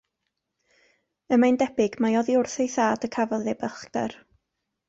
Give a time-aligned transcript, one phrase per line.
[1.37, 4.21] Y mae'n debyg mai oddi wrth ei thad y cafodd ei balchder.